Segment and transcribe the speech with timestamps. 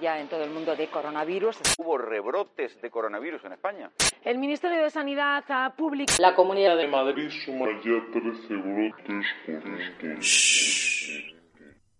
[0.00, 1.58] ya en todo el mundo de coronavirus.
[1.78, 3.90] Hubo rebrotes de coronavirus en España.
[4.24, 6.20] El Ministerio de Sanidad ha publicado...
[6.20, 11.36] La Comunidad de Madrid suma ya 13 brotes por estos.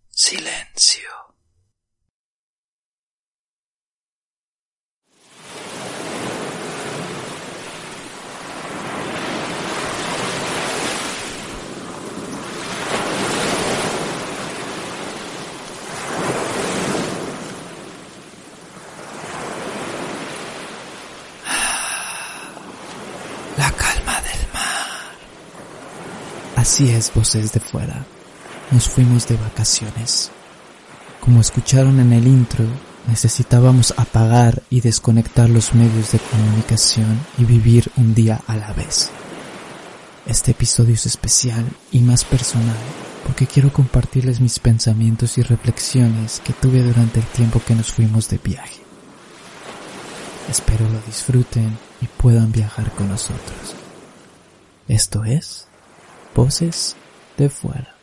[0.09, 1.09] Silencio.
[23.57, 24.71] La calma del mar.
[26.61, 28.05] Así es, voces de fuera.
[28.69, 30.29] Nos fuimos de vacaciones.
[31.19, 32.63] Como escucharon en el intro,
[33.07, 39.09] necesitábamos apagar y desconectar los medios de comunicación y vivir un día a la vez.
[40.27, 42.77] Este episodio es especial y más personal
[43.25, 48.29] porque quiero compartirles mis pensamientos y reflexiones que tuve durante el tiempo que nos fuimos
[48.29, 48.83] de viaje.
[50.47, 53.75] Espero lo disfruten y puedan viajar con nosotros.
[54.87, 55.70] Esto es
[56.35, 56.95] Voces
[57.37, 57.95] de Fuera.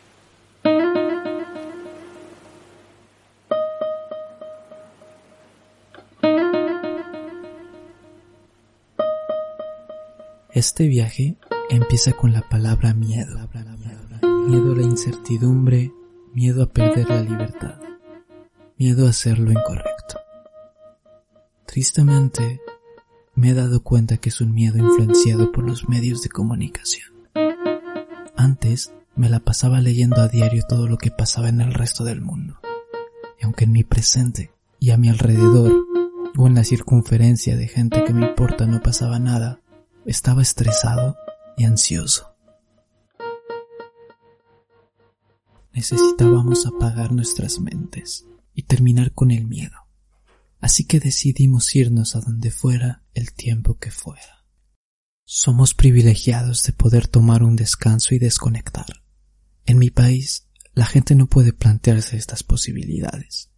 [10.53, 11.37] Este viaje
[11.71, 13.39] empieza con la palabra miedo.
[14.47, 15.93] Miedo a la incertidumbre,
[16.33, 17.79] miedo a perder la libertad,
[18.77, 20.19] miedo a hacer lo incorrecto.
[21.67, 22.61] Tristemente,
[23.35, 27.18] me he dado cuenta que es un miedo influenciado por los medios de comunicación.
[28.49, 32.23] Antes me la pasaba leyendo a diario todo lo que pasaba en el resto del
[32.23, 32.59] mundo.
[33.39, 35.85] Y aunque en mi presente y a mi alrededor
[36.35, 39.61] o en la circunferencia de gente que me importa no pasaba nada,
[40.07, 41.19] estaba estresado
[41.59, 42.33] y ansioso.
[45.75, 48.25] Necesitábamos apagar nuestras mentes
[48.55, 49.77] y terminar con el miedo.
[50.59, 54.38] Así que decidimos irnos a donde fuera el tiempo que fuera.
[55.31, 58.87] Somos privilegiados de poder tomar un descanso y desconectar.
[59.67, 63.51] En mi país, la gente no puede plantearse estas posibilidades.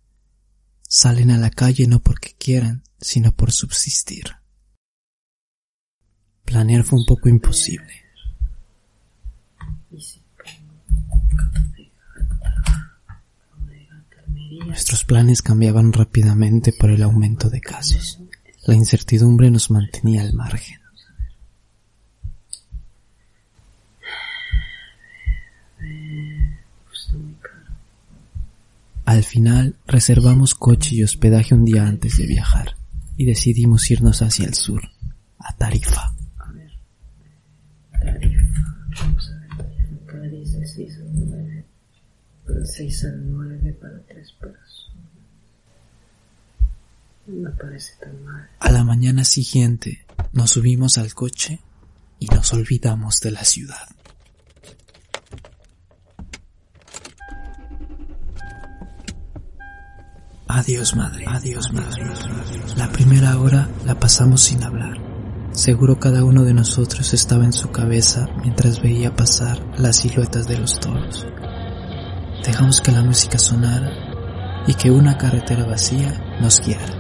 [0.88, 4.32] Salen a la calle no porque quieran, sino por subsistir.
[6.44, 8.02] Planear fue un poco imposible.
[14.66, 18.18] Nuestros planes cambiaban rápidamente por el aumento de casos.
[18.66, 20.80] La incertidumbre nos mantenía al margen.
[29.10, 32.76] Al final reservamos coche y hospedaje un día antes de viajar
[33.16, 34.82] y decidimos irnos hacia el sur,
[35.38, 36.14] a Tarifa.
[39.00, 39.64] Vamos a ver,
[40.04, 41.64] acá dice 6 al 9.
[42.44, 44.90] Pero 6 al 9 para 3 personas.
[47.26, 48.46] No parece tan mal.
[48.58, 51.60] A la mañana siguiente nos subimos al coche
[52.18, 53.88] y nos olvidamos de la ciudad.
[60.52, 62.02] Adiós madre, adiós madre.
[62.76, 64.98] La primera hora la pasamos sin hablar.
[65.52, 70.58] Seguro cada uno de nosotros estaba en su cabeza mientras veía pasar las siluetas de
[70.58, 71.24] los toros.
[72.44, 73.92] Dejamos que la música sonara
[74.66, 76.99] y que una carretera vacía nos guiara.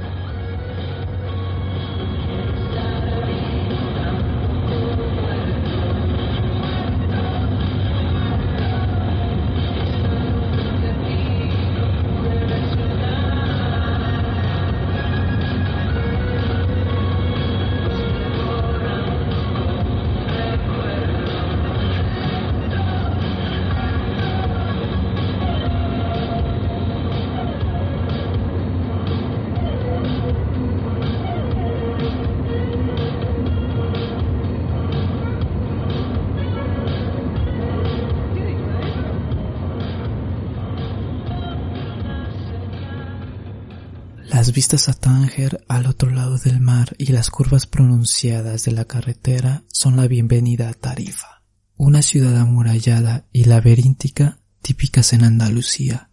[44.50, 48.84] Las vistas a Tánger al otro lado del mar y las curvas pronunciadas de la
[48.84, 51.44] carretera son la bienvenida a Tarifa,
[51.76, 56.10] una ciudad amurallada y laberíntica típicas en Andalucía,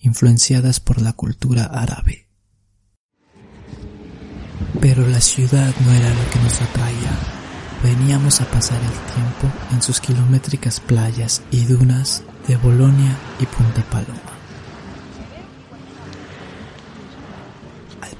[0.00, 2.28] influenciadas por la cultura árabe.
[4.80, 7.16] Pero la ciudad no era lo que nos atraía.
[7.84, 13.88] Veníamos a pasar el tiempo en sus kilométricas playas y dunas de Bolonia y Punta
[13.88, 14.35] Paloma.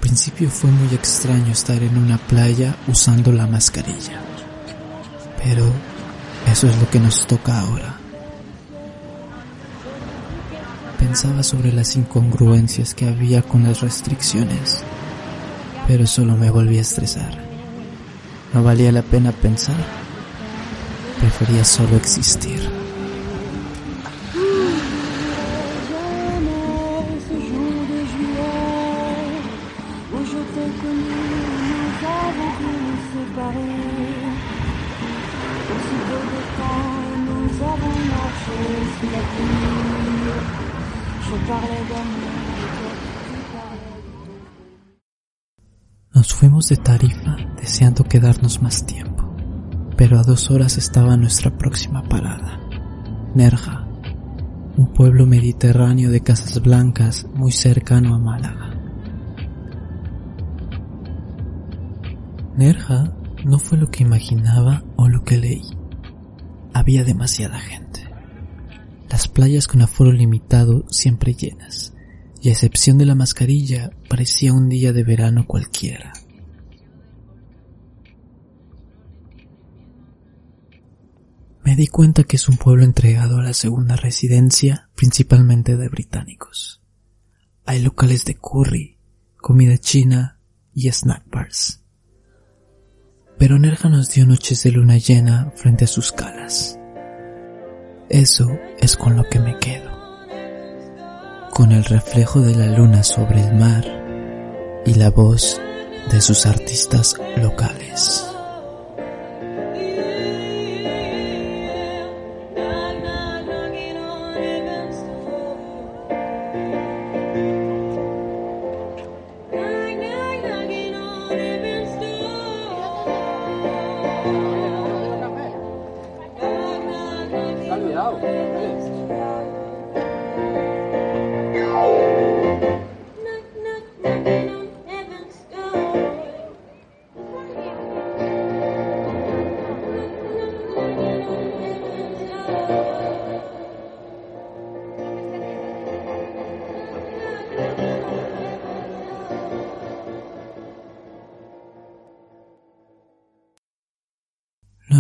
[0.07, 4.21] Principio fue muy extraño estar en una playa usando la mascarilla.
[5.43, 5.65] Pero
[6.49, 7.99] eso es lo que nos toca ahora.
[10.97, 14.83] pensaba sobre las incongruencias que había con las restricciones,
[15.89, 17.39] pero solo me volví a estresar.
[18.55, 19.77] No valía la pena pensar,
[21.21, 22.86] prefería solo existir.
[46.17, 49.37] Nos fuimos de Tarifa deseando quedarnos más tiempo,
[49.99, 52.59] pero a dos horas estaba nuestra próxima parada,
[53.35, 53.87] Nerja,
[54.79, 58.71] un pueblo mediterráneo de casas blancas muy cercano a Málaga.
[62.57, 63.15] Nerja
[63.45, 65.65] no fue lo que imaginaba o lo que leí.
[66.73, 68.09] Había demasiada gente.
[69.11, 71.93] Las playas con aforo limitado siempre llenas,
[72.41, 76.13] y a excepción de la mascarilla, parecía un día de verano cualquiera.
[81.67, 86.81] Me di cuenta que es un pueblo entregado a la segunda residencia, principalmente de británicos.
[87.65, 89.01] Hay locales de curry,
[89.37, 90.39] comida china
[90.73, 91.83] y snack bars.
[93.37, 96.79] Pero Nerja nos dio noches de luna llena frente a sus calas.
[98.09, 98.49] Eso
[98.79, 99.96] es con lo que me quedo.
[101.57, 103.83] Con el reflejo de la luna sobre el mar
[104.85, 105.59] y la voz
[106.13, 108.36] de sus artistas locales.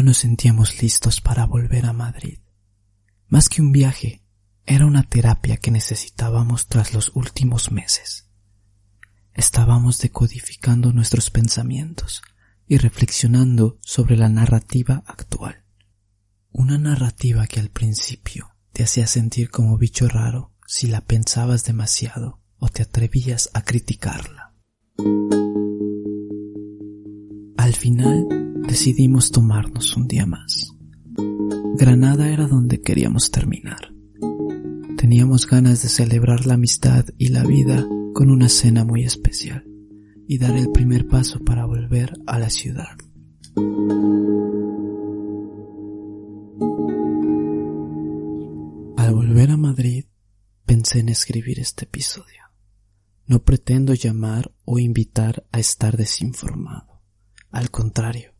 [0.06, 2.38] Nos sentíamos listos para volver a Madrid.
[3.26, 4.22] Más que un viaje,
[4.64, 8.28] era una terapia que necesitábamos tras los últimos meses.
[9.34, 12.22] Estábamos decodificando nuestros pensamientos
[12.68, 15.64] y reflexionando sobre la narrativa actual.
[16.52, 22.40] Una narrativa que al principio te hacía sentir como bicho raro si la pensabas demasiado
[22.58, 24.54] o te atrevías a criticarla.
[27.56, 28.45] Al final
[28.76, 30.74] decidimos tomarnos un día más.
[31.78, 33.90] Granada era donde queríamos terminar.
[34.98, 39.64] Teníamos ganas de celebrar la amistad y la vida con una cena muy especial
[40.28, 42.98] y dar el primer paso para volver a la ciudad.
[48.98, 50.04] Al volver a Madrid,
[50.66, 52.42] pensé en escribir este episodio.
[53.26, 57.00] No pretendo llamar o invitar a estar desinformado.
[57.50, 58.35] Al contrario,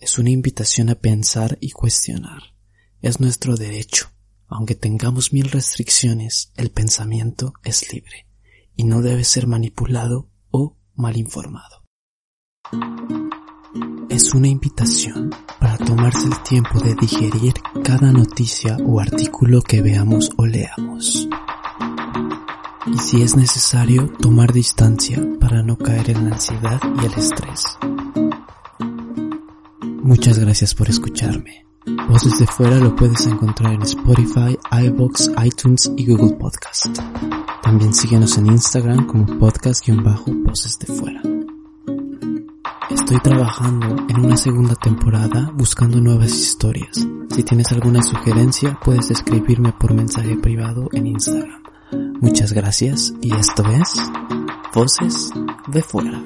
[0.00, 2.54] es una invitación a pensar y cuestionar.
[3.02, 4.10] Es nuestro derecho.
[4.46, 8.26] Aunque tengamos mil restricciones, el pensamiento es libre
[8.76, 11.84] y no debe ser manipulado o mal informado.
[14.08, 15.30] Es una invitación
[15.60, 21.28] para tomarse el tiempo de digerir cada noticia o artículo que veamos o leamos.
[22.86, 27.78] Y si es necesario, tomar distancia para no caer en la ansiedad y el estrés.
[30.08, 31.66] Muchas gracias por escucharme.
[32.08, 36.86] Voces de Fuera lo puedes encontrar en Spotify, iVoox, iTunes y Google Podcast.
[37.62, 41.20] También síguenos en Instagram como podcast-voces de Fuera.
[42.88, 47.06] Estoy trabajando en una segunda temporada buscando nuevas historias.
[47.28, 51.62] Si tienes alguna sugerencia puedes escribirme por mensaje privado en Instagram.
[52.22, 53.92] Muchas gracias y esto es
[54.72, 55.30] Voces
[55.66, 56.22] de Fuera.